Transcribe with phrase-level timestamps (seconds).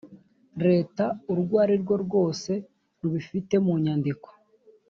[0.67, 2.51] leta urwo ari rwo rwose
[3.01, 4.29] rubifite munyandiko